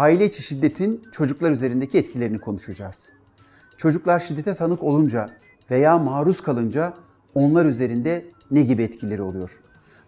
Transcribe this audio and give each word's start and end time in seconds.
aile 0.00 0.24
içi 0.24 0.42
şiddetin 0.42 1.02
çocuklar 1.12 1.50
üzerindeki 1.50 1.98
etkilerini 1.98 2.38
konuşacağız. 2.38 3.12
Çocuklar 3.76 4.20
şiddete 4.20 4.54
tanık 4.54 4.82
olunca 4.82 5.30
veya 5.70 5.98
maruz 5.98 6.40
kalınca 6.42 6.94
onlar 7.34 7.64
üzerinde 7.64 8.24
ne 8.50 8.62
gibi 8.62 8.82
etkileri 8.82 9.22
oluyor? 9.22 9.60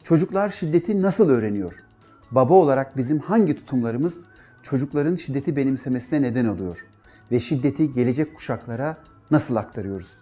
Çocuklar 0.02 0.48
şiddeti 0.48 1.02
nasıl 1.02 1.30
öğreniyor? 1.30 1.74
Baba 2.30 2.54
olarak 2.54 2.96
bizim 2.96 3.18
hangi 3.18 3.56
tutumlarımız 3.56 4.24
çocukların 4.62 5.16
şiddeti 5.16 5.56
benimsemesine 5.56 6.22
neden 6.22 6.46
oluyor? 6.46 6.86
Ve 7.32 7.40
şiddeti 7.40 7.92
gelecek 7.92 8.36
kuşaklara 8.36 8.96
nasıl 9.30 9.56
aktarıyoruz? 9.56 10.16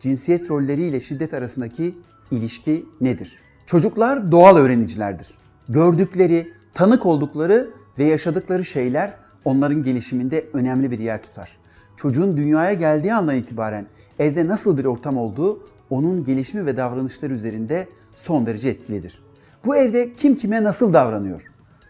Cinsiyet 0.00 0.50
rolleriyle 0.50 1.00
şiddet 1.00 1.34
arasındaki 1.34 1.98
ilişki 2.30 2.86
nedir? 3.00 3.38
Çocuklar 3.66 4.32
doğal 4.32 4.56
öğrenicilerdir. 4.56 5.34
Gördükleri, 5.68 6.52
tanık 6.74 7.06
oldukları 7.06 7.81
ve 7.98 8.04
yaşadıkları 8.04 8.64
şeyler 8.64 9.14
onların 9.44 9.82
gelişiminde 9.82 10.46
önemli 10.52 10.90
bir 10.90 10.98
yer 10.98 11.22
tutar. 11.22 11.58
Çocuğun 11.96 12.36
dünyaya 12.36 12.72
geldiği 12.72 13.14
andan 13.14 13.36
itibaren 13.36 13.86
evde 14.18 14.46
nasıl 14.46 14.78
bir 14.78 14.84
ortam 14.84 15.18
olduğu 15.18 15.66
onun 15.90 16.24
gelişimi 16.24 16.66
ve 16.66 16.76
davranışları 16.76 17.32
üzerinde 17.32 17.88
son 18.14 18.46
derece 18.46 18.68
etkilidir. 18.68 19.22
Bu 19.64 19.76
evde 19.76 20.14
kim 20.14 20.36
kime 20.36 20.64
nasıl 20.64 20.92
davranıyor? 20.92 21.42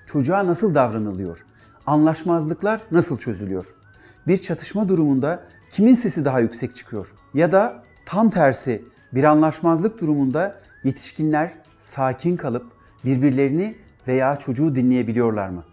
Çocuğa 0.07 0.47
nasıl 0.47 0.75
davranılıyor? 0.75 1.45
Anlaşmazlıklar 1.87 2.81
nasıl 2.91 3.19
çözülüyor? 3.19 3.75
Bir 4.27 4.37
çatışma 4.37 4.89
durumunda 4.89 5.43
kimin 5.71 5.95
sesi 5.95 6.25
daha 6.25 6.41
yüksek 6.41 6.77
çıkıyor? 6.77 7.13
Ya 7.35 7.53
da 7.53 7.83
tam 8.07 8.31
tersi 8.31 8.85
bir 9.13 9.25
anlaşmazlık 9.25 10.01
durumunda 10.01 10.61
yetişkinler 10.85 11.53
sakin 11.81 12.37
kalıp 12.37 12.67
birbirlerini 13.05 13.77
veya 14.09 14.37
çocuğu 14.37 14.75
dinleyebiliyorlar 14.75 15.49
mı? 15.49 15.65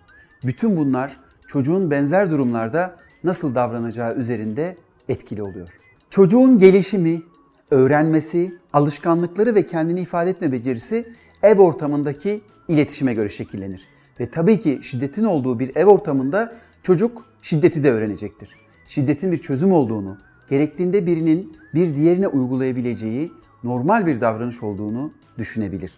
Bütün 0.43 0.77
bunlar 0.77 1.19
çocuğun 1.47 1.91
benzer 1.91 2.31
durumlarda 2.31 2.95
nasıl 3.23 3.55
davranacağı 3.55 4.15
üzerinde 4.15 4.77
etkili 5.09 5.43
oluyor. 5.43 5.69
Çocuğun 6.09 6.57
gelişimi, 6.57 7.21
öğrenmesi, 7.71 8.53
alışkanlıkları 8.73 9.55
ve 9.55 9.65
kendini 9.65 10.01
ifade 10.01 10.29
etme 10.29 10.51
becerisi 10.51 11.13
ev 11.43 11.59
ortamındaki 11.59 12.41
iletişime 12.67 13.13
göre 13.13 13.29
şekillenir. 13.29 13.87
Ve 14.19 14.29
tabii 14.29 14.59
ki 14.59 14.79
şiddetin 14.83 15.23
olduğu 15.23 15.59
bir 15.59 15.75
ev 15.75 15.85
ortamında 15.85 16.55
çocuk 16.83 17.25
şiddeti 17.41 17.83
de 17.83 17.91
öğrenecektir. 17.91 18.49
Şiddetin 18.87 19.31
bir 19.31 19.37
çözüm 19.37 19.71
olduğunu, 19.71 20.17
gerektiğinde 20.49 21.05
birinin 21.05 21.57
bir 21.73 21.95
diğerine 21.95 22.27
uygulayabileceği 22.27 23.31
normal 23.63 24.05
bir 24.05 24.21
davranış 24.21 24.63
olduğunu 24.63 25.13
düşünebilir. 25.37 25.93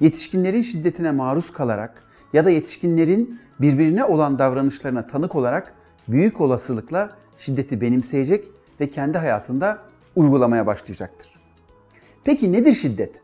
Yetişkinlerin 0.00 0.62
şiddetine 0.62 1.10
maruz 1.10 1.52
kalarak 1.52 2.02
ya 2.32 2.44
da 2.44 2.50
yetişkinlerin 2.50 3.40
birbirine 3.60 4.04
olan 4.04 4.38
davranışlarına 4.38 5.06
tanık 5.06 5.34
olarak 5.34 5.74
büyük 6.08 6.40
olasılıkla 6.40 7.10
şiddeti 7.38 7.80
benimseyecek 7.80 8.48
ve 8.80 8.90
kendi 8.90 9.18
hayatında 9.18 9.78
uygulamaya 10.16 10.66
başlayacaktır. 10.66 11.28
Peki 12.24 12.52
nedir 12.52 12.74
şiddet? 12.74 13.22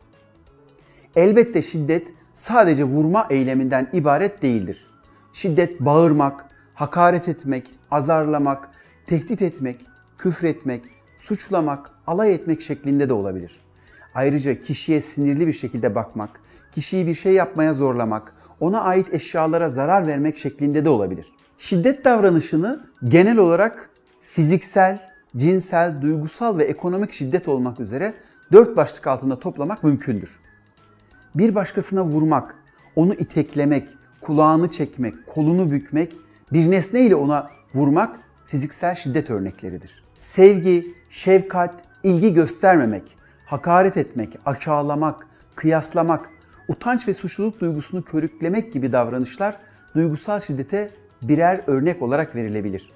Elbette 1.15 1.61
şiddet 1.61 2.07
sadece 2.33 2.83
vurma 2.83 3.27
eyleminden 3.29 3.89
ibaret 3.93 4.41
değildir. 4.41 4.87
Şiddet 5.33 5.79
bağırmak, 5.79 6.45
hakaret 6.73 7.29
etmek, 7.29 7.71
azarlamak, 7.91 8.69
tehdit 9.07 9.41
etmek, 9.41 9.87
küfretmek, 10.17 10.83
suçlamak, 11.17 11.91
alay 12.07 12.33
etmek 12.33 12.61
şeklinde 12.61 13.09
de 13.09 13.13
olabilir. 13.13 13.61
Ayrıca 14.15 14.61
kişiye 14.61 15.01
sinirli 15.01 15.47
bir 15.47 15.53
şekilde 15.53 15.95
bakmak, 15.95 16.41
kişiyi 16.75 17.07
bir 17.07 17.15
şey 17.15 17.33
yapmaya 17.33 17.73
zorlamak, 17.73 18.33
ona 18.59 18.81
ait 18.81 19.13
eşyalara 19.13 19.69
zarar 19.69 20.07
vermek 20.07 20.37
şeklinde 20.37 20.85
de 20.85 20.89
olabilir. 20.89 21.25
Şiddet 21.57 22.05
davranışını 22.05 22.85
genel 23.07 23.37
olarak 23.37 23.89
fiziksel, 24.21 24.99
cinsel, 25.37 26.01
duygusal 26.01 26.57
ve 26.57 26.63
ekonomik 26.63 27.11
şiddet 27.13 27.47
olmak 27.47 27.79
üzere 27.79 28.13
dört 28.51 28.77
başlık 28.77 29.07
altında 29.07 29.39
toplamak 29.39 29.83
mümkündür. 29.83 30.39
Bir 31.35 31.55
başkasına 31.55 32.05
vurmak, 32.05 32.55
onu 32.95 33.13
iteklemek, 33.13 33.89
kulağını 34.21 34.69
çekmek, 34.69 35.27
kolunu 35.27 35.71
bükmek, 35.71 36.13
bir 36.53 36.71
nesne 36.71 37.01
ile 37.01 37.15
ona 37.15 37.51
vurmak 37.73 38.19
fiziksel 38.45 38.95
şiddet 38.95 39.29
örnekleridir. 39.29 40.03
Sevgi, 40.19 40.93
şefkat, 41.09 41.73
ilgi 42.03 42.33
göstermemek, 42.33 43.17
hakaret 43.45 43.97
etmek, 43.97 44.39
aşağılamak, 44.45 45.27
kıyaslamak, 45.55 46.29
utanç 46.67 47.07
ve 47.07 47.13
suçluluk 47.13 47.59
duygusunu 47.59 48.03
körüklemek 48.03 48.73
gibi 48.73 48.91
davranışlar 48.91 49.57
duygusal 49.95 50.39
şiddete 50.39 50.89
birer 51.21 51.61
örnek 51.67 52.01
olarak 52.01 52.35
verilebilir. 52.35 52.91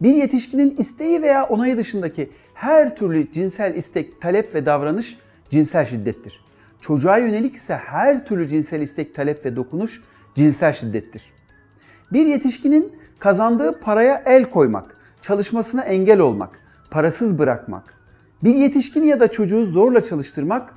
Bir 0.00 0.14
yetişkinin 0.14 0.76
isteği 0.76 1.22
veya 1.22 1.44
onayı 1.44 1.76
dışındaki 1.76 2.30
her 2.54 2.96
türlü 2.96 3.32
cinsel 3.32 3.74
istek, 3.74 4.20
talep 4.20 4.54
ve 4.54 4.66
davranış 4.66 5.18
cinsel 5.50 5.86
şiddettir. 5.86 6.44
Çocuğa 6.80 7.18
yönelik 7.18 7.56
ise 7.56 7.76
her 7.76 8.26
türlü 8.26 8.48
cinsel 8.48 8.80
istek, 8.80 9.14
talep 9.14 9.44
ve 9.44 9.56
dokunuş 9.56 10.02
cinsel 10.34 10.72
şiddettir. 10.72 11.24
Bir 12.12 12.26
yetişkinin 12.26 12.92
kazandığı 13.18 13.80
paraya 13.80 14.22
el 14.26 14.44
koymak, 14.44 14.96
çalışmasına 15.22 15.82
engel 15.82 16.20
olmak, 16.20 16.60
parasız 16.90 17.38
bırakmak, 17.38 17.94
bir 18.44 18.54
yetişkini 18.54 19.06
ya 19.06 19.20
da 19.20 19.30
çocuğu 19.30 19.64
zorla 19.64 20.00
çalıştırmak, 20.00 20.74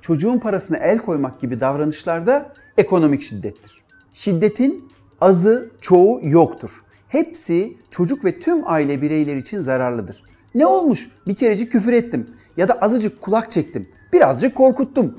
çocuğun 0.00 0.38
parasına 0.38 0.76
el 0.76 0.98
koymak 0.98 1.40
gibi 1.40 1.60
davranışlarda 1.60 2.52
ekonomik 2.76 3.22
şiddettir. 3.22 3.80
Şiddetin 4.12 4.88
azı, 5.20 5.70
çoğu 5.80 6.20
yoktur. 6.22 6.84
Hepsi 7.08 7.76
çocuk 7.90 8.24
ve 8.24 8.40
tüm 8.40 8.68
aile 8.68 9.02
bireyleri 9.02 9.38
için 9.38 9.60
zararlıdır. 9.60 10.22
Ne 10.54 10.66
olmuş? 10.66 11.10
Bir 11.26 11.34
kerecik 11.34 11.72
küfür 11.72 11.92
ettim 11.92 12.30
ya 12.56 12.68
da 12.68 12.74
azıcık 12.74 13.20
kulak 13.20 13.50
çektim, 13.50 13.88
birazcık 14.12 14.54
korkuttum. 14.54 15.18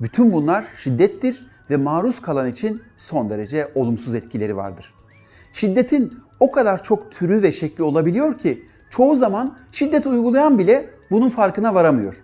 Bütün 0.00 0.32
bunlar 0.32 0.64
şiddettir 0.76 1.46
ve 1.70 1.76
maruz 1.76 2.20
kalan 2.20 2.48
için 2.48 2.82
son 2.98 3.30
derece 3.30 3.72
olumsuz 3.74 4.14
etkileri 4.14 4.56
vardır. 4.56 4.94
Şiddetin 5.52 6.12
o 6.40 6.52
kadar 6.52 6.82
çok 6.82 7.12
türü 7.12 7.42
ve 7.42 7.52
şekli 7.52 7.84
olabiliyor 7.84 8.38
ki 8.38 8.66
çoğu 8.90 9.16
zaman 9.16 9.56
şiddet 9.72 10.06
uygulayan 10.06 10.58
bile 10.58 10.90
bunun 11.10 11.28
farkına 11.28 11.74
varamıyor. 11.74 12.14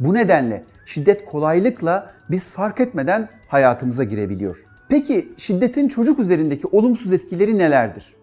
Bu 0.00 0.14
nedenle 0.14 0.64
şiddet 0.86 1.24
kolaylıkla 1.24 2.12
biz 2.30 2.50
fark 2.50 2.80
etmeden 2.80 3.28
hayatımıza 3.48 4.04
girebiliyor. 4.04 4.64
Peki 4.88 5.32
şiddetin 5.36 5.88
çocuk 5.88 6.18
üzerindeki 6.18 6.66
olumsuz 6.66 7.12
etkileri 7.12 7.58
nelerdir? 7.58 8.14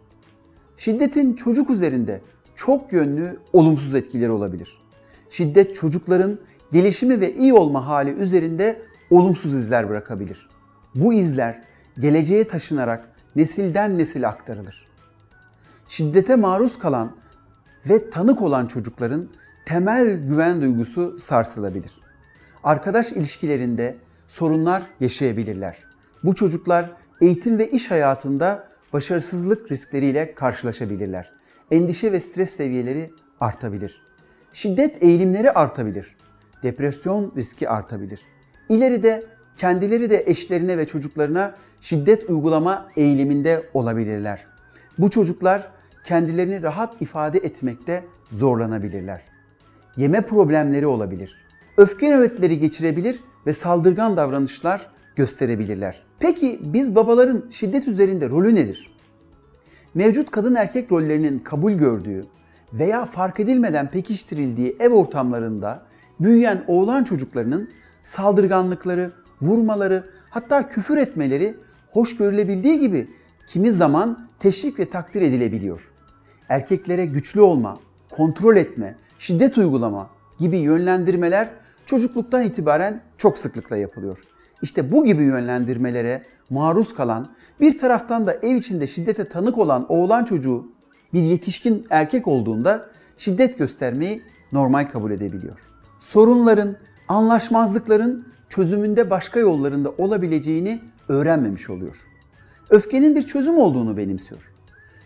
Şiddetin 0.77 1.33
çocuk 1.33 1.69
üzerinde 1.69 2.21
çok 2.55 2.93
yönlü 2.93 3.39
olumsuz 3.53 3.95
etkileri 3.95 4.31
olabilir. 4.31 4.77
Şiddet 5.29 5.75
çocukların 5.75 6.39
gelişimi 6.71 7.21
ve 7.21 7.35
iyi 7.35 7.53
olma 7.53 7.87
hali 7.87 8.09
üzerinde 8.09 8.81
olumsuz 9.09 9.55
izler 9.55 9.89
bırakabilir. 9.89 10.49
Bu 10.95 11.13
izler 11.13 11.61
geleceğe 11.99 12.47
taşınarak 12.47 13.09
nesilden 13.35 13.97
nesile 13.97 14.27
aktarılır. 14.27 14.87
Şiddete 15.87 16.35
maruz 16.35 16.79
kalan 16.79 17.11
ve 17.89 18.09
tanık 18.09 18.41
olan 18.41 18.65
çocukların 18.67 19.27
temel 19.65 20.17
güven 20.27 20.61
duygusu 20.61 21.19
sarsılabilir. 21.19 21.91
Arkadaş 22.63 23.11
ilişkilerinde 23.11 23.95
sorunlar 24.27 24.83
yaşayabilirler. 24.99 25.77
Bu 26.23 26.35
çocuklar 26.35 26.91
eğitim 27.21 27.57
ve 27.57 27.71
iş 27.71 27.91
hayatında 27.91 28.67
başarısızlık 28.93 29.71
riskleriyle 29.71 30.35
karşılaşabilirler. 30.35 31.31
Endişe 31.71 32.11
ve 32.11 32.19
stres 32.19 32.51
seviyeleri 32.51 33.11
artabilir. 33.39 34.01
Şiddet 34.53 35.03
eğilimleri 35.03 35.51
artabilir. 35.51 36.15
Depresyon 36.63 37.33
riski 37.37 37.69
artabilir. 37.69 38.21
İleride 38.69 39.23
kendileri 39.57 40.09
de 40.09 40.23
eşlerine 40.27 40.77
ve 40.77 40.87
çocuklarına 40.87 41.55
şiddet 41.81 42.29
uygulama 42.29 42.87
eğiliminde 42.95 43.69
olabilirler. 43.73 44.45
Bu 44.97 45.09
çocuklar 45.09 45.67
kendilerini 46.03 46.63
rahat 46.63 47.01
ifade 47.01 47.37
etmekte 47.37 48.03
zorlanabilirler. 48.31 49.34
Yeme 49.97 50.21
problemleri 50.21 50.87
olabilir. 50.87 51.45
Öfke 51.77 52.09
nöbetleri 52.09 52.59
geçirebilir 52.59 53.19
ve 53.45 53.53
saldırgan 53.53 54.15
davranışlar 54.15 54.87
gösterebilirler. 55.15 56.03
Peki 56.19 56.59
biz 56.63 56.95
babaların 56.95 57.45
şiddet 57.51 57.87
üzerinde 57.87 58.29
rolü 58.29 58.55
nedir? 58.55 58.95
Mevcut 59.93 60.31
kadın 60.31 60.55
erkek 60.55 60.91
rollerinin 60.91 61.39
kabul 61.39 61.71
gördüğü 61.71 62.25
veya 62.73 63.05
fark 63.05 63.39
edilmeden 63.39 63.87
pekiştirildiği 63.87 64.75
ev 64.79 64.89
ortamlarında 64.89 65.85
büyüyen 66.19 66.63
oğlan 66.67 67.03
çocuklarının 67.03 67.69
saldırganlıkları, 68.03 69.11
vurmaları, 69.41 70.03
hatta 70.29 70.67
küfür 70.67 70.97
etmeleri 70.97 71.57
hoş 71.89 72.17
görülebildiği 72.17 72.79
gibi 72.79 73.07
kimi 73.47 73.71
zaman 73.71 74.27
teşvik 74.39 74.79
ve 74.79 74.89
takdir 74.89 75.21
edilebiliyor. 75.21 75.91
Erkeklere 76.49 77.05
güçlü 77.05 77.41
olma, 77.41 77.79
kontrol 78.15 78.55
etme, 78.55 78.95
şiddet 79.19 79.57
uygulama 79.57 80.09
gibi 80.39 80.57
yönlendirmeler 80.57 81.49
çocukluktan 81.85 82.43
itibaren 82.43 83.01
çok 83.17 83.37
sıklıkla 83.37 83.77
yapılıyor. 83.77 84.19
İşte 84.61 84.91
bu 84.91 85.05
gibi 85.05 85.23
yönlendirmelere 85.23 86.23
maruz 86.49 86.95
kalan, 86.95 87.27
bir 87.61 87.79
taraftan 87.79 88.27
da 88.27 88.33
ev 88.33 88.55
içinde 88.55 88.87
şiddete 88.87 89.29
tanık 89.29 89.57
olan 89.57 89.85
oğlan 89.89 90.25
çocuğu 90.25 90.71
bir 91.13 91.21
yetişkin 91.21 91.85
erkek 91.89 92.27
olduğunda 92.27 92.89
şiddet 93.17 93.57
göstermeyi 93.57 94.21
normal 94.51 94.89
kabul 94.89 95.11
edebiliyor. 95.11 95.59
Sorunların, 95.99 96.75
anlaşmazlıkların 97.07 98.27
çözümünde 98.49 99.09
başka 99.09 99.39
yollarında 99.39 99.89
olabileceğini 99.97 100.81
öğrenmemiş 101.09 101.69
oluyor. 101.69 101.95
Öfkenin 102.69 103.15
bir 103.15 103.21
çözüm 103.21 103.57
olduğunu 103.57 103.97
benimsiyor. 103.97 104.41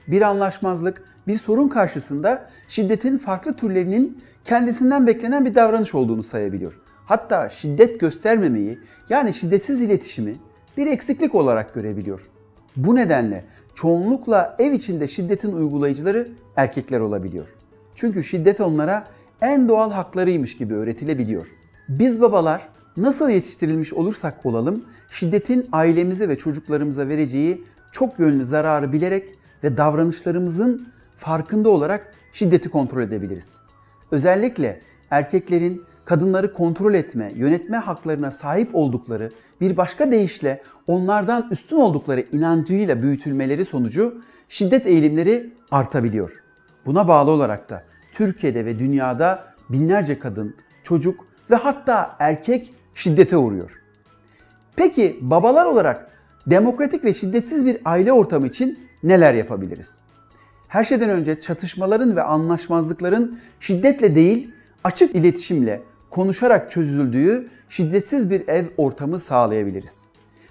Bir 0.08 0.22
anlaşmazlık, 0.22 1.04
bir 1.30 1.36
sorun 1.36 1.68
karşısında 1.68 2.46
şiddetin 2.68 3.18
farklı 3.18 3.54
türlerinin 3.54 4.22
kendisinden 4.46 5.08
beklenen 5.08 5.46
bir 5.46 5.56
davranış 5.56 5.96
olduğunu 5.96 6.24
sayabiliyor. 6.24 6.80
Hatta 7.06 7.50
şiddet 7.50 8.00
göstermemeyi 8.00 8.80
yani 9.10 9.34
şiddetsiz 9.34 9.82
iletişimi 9.82 10.36
bir 10.78 10.88
eksiklik 10.88 11.36
olarak 11.36 11.74
görebiliyor. 11.74 12.30
Bu 12.76 12.96
nedenle 12.96 13.44
çoğunlukla 13.76 14.56
ev 14.60 14.72
içinde 14.72 15.08
şiddetin 15.08 15.52
uygulayıcıları 15.52 16.28
erkekler 16.56 17.00
olabiliyor. 17.00 17.48
Çünkü 17.96 18.24
şiddet 18.24 18.62
onlara 18.62 19.08
en 19.42 19.70
doğal 19.70 19.92
haklarıymış 19.92 20.58
gibi 20.58 20.74
öğretilebiliyor. 20.74 21.48
Biz 21.90 22.22
babalar 22.22 22.70
nasıl 22.98 23.30
yetiştirilmiş 23.30 23.94
olursak 23.94 24.46
olalım 24.46 24.86
şiddetin 25.10 25.68
ailemize 25.72 26.30
ve 26.30 26.38
çocuklarımıza 26.38 27.08
vereceği 27.08 27.64
çok 27.92 28.20
yönlü 28.20 28.46
zararı 28.46 28.94
bilerek 28.94 29.36
ve 29.64 29.78
davranışlarımızın 29.78 30.88
farkında 31.20 31.70
olarak 31.70 32.14
şiddeti 32.32 32.70
kontrol 32.70 33.02
edebiliriz. 33.02 33.60
Özellikle 34.12 34.82
erkeklerin 35.12 35.84
kadınları 36.06 36.54
kontrol 36.54 36.94
etme, 36.94 37.32
yönetme 37.36 37.78
haklarına 37.78 38.32
sahip 38.32 38.76
oldukları, 38.76 39.32
bir 39.62 39.78
başka 39.78 40.12
deyişle 40.12 40.62
onlardan 40.88 41.48
üstün 41.52 41.76
oldukları 41.78 42.22
inancıyla 42.32 43.02
büyütülmeleri 43.02 43.66
sonucu 43.66 44.22
şiddet 44.50 44.88
eğilimleri 44.88 45.54
artabiliyor. 45.72 46.44
Buna 46.86 47.08
bağlı 47.08 47.32
olarak 47.32 47.70
da 47.70 47.84
Türkiye'de 48.14 48.66
ve 48.66 48.80
dünyada 48.80 49.46
binlerce 49.70 50.20
kadın, 50.20 50.56
çocuk 50.84 51.26
ve 51.52 51.56
hatta 51.56 52.16
erkek 52.20 52.74
şiddete 52.96 53.38
uğruyor. 53.38 53.72
Peki 54.76 55.18
babalar 55.22 55.66
olarak 55.66 56.12
demokratik 56.48 57.06
ve 57.06 57.14
şiddetsiz 57.14 57.66
bir 57.66 57.78
aile 57.86 58.14
ortamı 58.14 58.48
için 58.48 58.80
neler 59.04 59.34
yapabiliriz? 59.34 60.02
Her 60.70 60.84
şeyden 60.84 61.10
önce 61.10 61.40
çatışmaların 61.40 62.16
ve 62.16 62.24
anlaşmazlıkların 62.24 63.40
şiddetle 63.60 64.16
değil, 64.16 64.52
açık 64.84 65.16
iletişimle, 65.16 65.82
konuşarak 66.10 66.72
çözüldüğü 66.72 67.50
şiddetsiz 67.70 68.32
bir 68.32 68.48
ev 68.48 68.66
ortamı 68.78 69.20
sağlayabiliriz. 69.20 70.04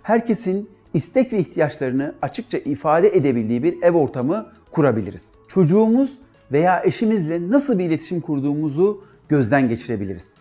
Herkesin 0.03 0.71
istek 0.95 1.33
ve 1.33 1.39
ihtiyaçlarını 1.39 2.15
açıkça 2.23 2.59
ifade 2.59 3.17
edebildiği 3.17 3.63
bir 3.63 3.83
ev 3.83 3.93
ortamı 3.93 4.47
kurabiliriz. 4.73 5.39
Çocuğumuz 5.49 6.19
veya 6.53 6.83
eşimizle 6.85 7.51
nasıl 7.51 7.79
bir 7.79 7.85
iletişim 7.85 8.21
kurduğumuzu 8.21 9.05
gözden 9.29 9.69
geçirebiliriz. 9.69 10.33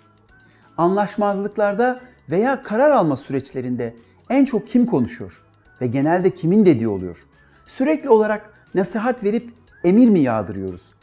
Anlaşmazlıklarda 0.77 2.00
veya 2.29 2.63
karar 2.63 2.91
alma 2.91 3.15
süreçlerinde 3.15 3.94
en 4.29 4.45
çok 4.45 4.68
kim 4.68 4.85
konuşuyor 4.85 5.41
ve 5.81 5.88
genelde 5.88 6.35
kimin 6.35 6.65
dediği 6.65 6.88
oluyor? 6.88 7.25
Sürekli 7.68 8.09
olarak 8.09 8.50
nasihat 8.75 9.24
verip 9.24 9.57
emir 9.83 10.09
mi 10.09 10.19
yağdırıyoruz? 10.19 10.94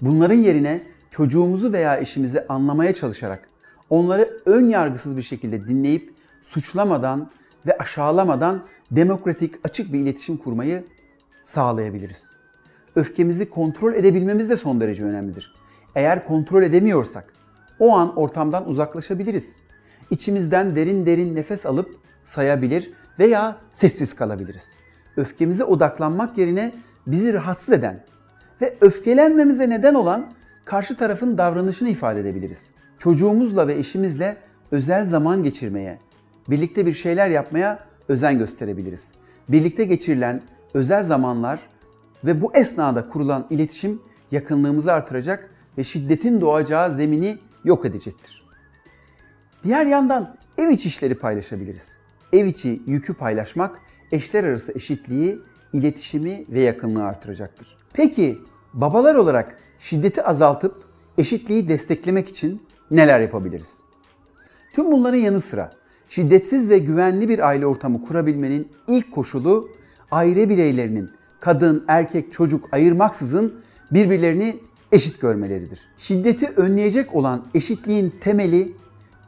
Bunların 0.00 0.34
yerine 0.34 0.82
çocuğumuzu 1.10 1.72
veya 1.72 1.96
eşimizi 1.96 2.46
anlamaya 2.46 2.94
çalışarak 2.94 3.48
onları 3.90 4.38
ön 4.46 4.68
yargısız 4.68 5.16
bir 5.16 5.22
şekilde 5.22 5.68
dinleyip 5.68 6.14
suçlamadan 6.40 7.30
ve 7.66 7.78
aşağılamadan 7.78 8.62
demokratik, 8.90 9.54
açık 9.64 9.92
bir 9.92 9.98
iletişim 9.98 10.36
kurmayı 10.36 10.84
sağlayabiliriz. 11.44 12.32
Öfkemizi 12.96 13.50
kontrol 13.50 13.94
edebilmemiz 13.94 14.50
de 14.50 14.56
son 14.56 14.80
derece 14.80 15.04
önemlidir. 15.04 15.54
Eğer 15.94 16.26
kontrol 16.26 16.62
edemiyorsak 16.62 17.32
o 17.78 17.96
an 17.96 18.16
ortamdan 18.16 18.68
uzaklaşabiliriz. 18.68 19.56
İçimizden 20.10 20.76
derin 20.76 21.06
derin 21.06 21.34
nefes 21.34 21.66
alıp 21.66 21.96
sayabilir 22.24 22.92
veya 23.18 23.56
sessiz 23.72 24.14
kalabiliriz. 24.14 24.72
Öfkemize 25.16 25.64
odaklanmak 25.64 26.38
yerine 26.38 26.72
bizi 27.06 27.32
rahatsız 27.32 27.72
eden 27.72 28.04
ve 28.60 28.76
öfkelenmemize 28.80 29.70
neden 29.70 29.94
olan 29.94 30.32
karşı 30.64 30.96
tarafın 30.96 31.38
davranışını 31.38 31.88
ifade 31.88 32.20
edebiliriz. 32.20 32.70
Çocuğumuzla 32.98 33.68
ve 33.68 33.74
eşimizle 33.74 34.36
özel 34.70 35.06
zaman 35.06 35.42
geçirmeye, 35.42 35.98
birlikte 36.50 36.86
bir 36.86 36.92
şeyler 36.92 37.30
yapmaya 37.30 37.78
özen 38.08 38.38
gösterebiliriz. 38.38 39.12
Birlikte 39.48 39.84
geçirilen 39.84 40.42
özel 40.74 41.04
zamanlar 41.04 41.60
ve 42.24 42.40
bu 42.40 42.56
esnada 42.56 43.08
kurulan 43.08 43.46
iletişim 43.50 44.02
yakınlığımızı 44.32 44.92
artıracak 44.92 45.50
ve 45.78 45.84
şiddetin 45.84 46.40
doğacağı 46.40 46.94
zemini 46.94 47.38
yok 47.64 47.84
edecektir. 47.84 48.46
Diğer 49.62 49.86
yandan 49.86 50.36
ev 50.58 50.68
içi 50.68 50.88
işleri 50.88 51.14
paylaşabiliriz. 51.14 51.98
Ev 52.32 52.46
içi 52.46 52.82
yükü 52.86 53.14
paylaşmak 53.14 53.80
eşler 54.12 54.44
arası 54.44 54.72
eşitliği, 54.76 55.38
iletişimi 55.78 56.44
ve 56.48 56.60
yakınlığı 56.60 57.04
artıracaktır. 57.04 57.76
Peki 57.92 58.38
babalar 58.74 59.14
olarak 59.14 59.58
şiddeti 59.78 60.22
azaltıp 60.22 60.84
eşitliği 61.18 61.68
desteklemek 61.68 62.28
için 62.28 62.62
neler 62.90 63.20
yapabiliriz? 63.20 63.82
Tüm 64.74 64.92
bunların 64.92 65.18
yanı 65.18 65.40
sıra 65.40 65.70
şiddetsiz 66.08 66.70
ve 66.70 66.78
güvenli 66.78 67.28
bir 67.28 67.48
aile 67.48 67.66
ortamı 67.66 68.02
kurabilmenin 68.02 68.68
ilk 68.88 69.12
koşulu 69.12 69.68
aile 70.10 70.48
bireylerinin 70.48 71.10
kadın, 71.40 71.84
erkek, 71.88 72.32
çocuk 72.32 72.68
ayırmaksızın 72.72 73.54
birbirlerini 73.90 74.56
eşit 74.92 75.20
görmeleridir. 75.20 75.80
Şiddeti 75.98 76.46
önleyecek 76.56 77.14
olan 77.14 77.46
eşitliğin 77.54 78.14
temeli 78.20 78.72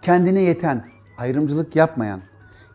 kendine 0.02 0.40
yeten, 0.40 0.84
ayrımcılık 1.18 1.76
yapmayan, 1.76 2.20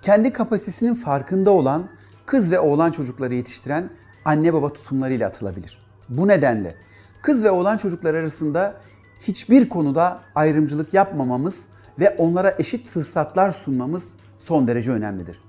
kendi 0.01 0.33
kapasitesinin 0.33 0.95
farkında 0.95 1.51
olan 1.51 1.89
kız 2.25 2.51
ve 2.51 2.59
oğlan 2.59 2.91
çocukları 2.91 3.33
yetiştiren 3.33 3.89
anne 4.25 4.53
baba 4.53 4.73
tutumlarıyla 4.73 5.27
atılabilir. 5.27 5.85
Bu 6.09 6.27
nedenle 6.27 6.75
kız 7.21 7.43
ve 7.43 7.51
oğlan 7.51 7.77
çocuklar 7.77 8.13
arasında 8.13 8.75
hiçbir 9.21 9.69
konuda 9.69 10.19
ayrımcılık 10.35 10.93
yapmamamız 10.93 11.67
ve 11.99 12.15
onlara 12.17 12.55
eşit 12.59 12.89
fırsatlar 12.89 13.51
sunmamız 13.51 14.13
son 14.39 14.67
derece 14.67 14.91
önemlidir. 14.91 15.39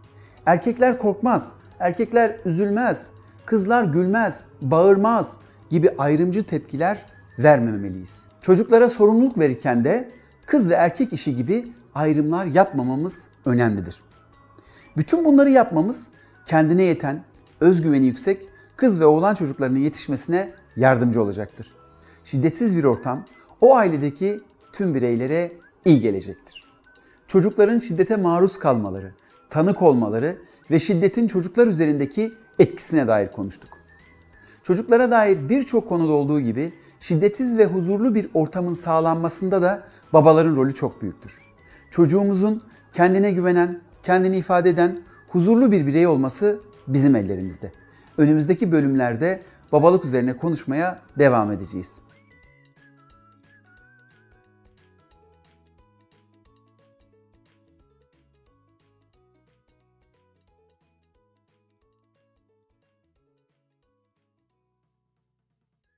Erkekler 0.47 0.99
korkmaz, 0.99 1.53
erkekler 1.79 2.37
üzülmez, 2.45 3.11
kızlar 3.47 3.85
gülmez, 3.85 4.45
bağırmaz 4.63 5.41
gibi 5.71 5.91
ayrımcı 5.99 6.47
tepkiler 6.47 7.07
vermemeliyiz. 7.39 8.25
Çocuklara 8.43 8.89
sorumluluk 8.89 9.39
verirken 9.39 9.85
de 9.85 10.11
kız 10.47 10.71
ve 10.71 10.75
erkek 10.75 11.13
işi 11.13 11.37
gibi 11.37 11.73
ayrımlar 11.95 12.47
yapmamamız 12.47 13.29
önemlidir. 13.45 14.01
Bütün 14.97 15.25
bunları 15.25 15.51
yapmamız 15.51 16.09
kendine 16.47 16.83
yeten, 16.83 17.25
özgüveni 17.61 18.07
yüksek 18.07 18.49
kız 18.77 19.01
ve 19.01 19.07
oğlan 19.07 19.35
çocuklarının 19.35 19.79
yetişmesine 19.79 20.53
yardımcı 20.77 21.23
olacaktır. 21.23 21.75
Şiddetsiz 22.25 22.77
bir 22.77 22.85
ortam 22.85 23.25
o 23.61 23.77
ailedeki 23.77 24.41
tüm 24.73 24.95
bireylere 24.95 25.53
iyi 25.85 26.01
gelecektir. 26.01 26.65
Çocukların 27.27 27.79
şiddete 27.79 28.17
maruz 28.17 28.59
kalmaları, 28.59 29.13
tanık 29.51 29.83
olmaları 29.83 30.39
ve 30.71 30.79
şiddetin 30.79 31.27
çocuklar 31.29 31.67
üzerindeki 31.67 32.33
etkisine 32.59 33.09
dair 33.09 33.33
konuştuk. 33.33 33.71
Çocuklara 34.63 35.11
dair 35.11 35.49
birçok 35.49 35.89
konuda 35.89 36.13
olduğu 36.13 36.41
gibi 36.41 36.73
şiddetsiz 37.01 37.59
ve 37.59 37.67
huzurlu 37.67 38.15
bir 38.15 38.29
ortamın 38.35 38.75
sağlanmasında 38.75 39.63
da 39.63 39.83
babaların 40.13 40.57
rolü 40.57 40.75
çok 40.75 41.03
büyüktür. 41.03 41.39
Çocuğumuzun 41.91 42.63
kendine 42.93 43.33
güvenen, 43.33 43.81
kendini 44.03 44.37
ifade 44.37 44.71
eden, 44.71 45.01
huzurlu 45.35 45.73
bir 45.73 45.87
birey 45.87 46.07
olması 46.07 46.61
bizim 46.89 47.17
ellerimizde. 47.17 47.73
Önümüzdeki 48.19 48.73
bölümlerde 48.73 49.41
babalık 49.73 50.05
üzerine 50.05 50.37
konuşmaya 50.37 50.99
devam 51.19 51.53
edeceğiz. 51.53 52.04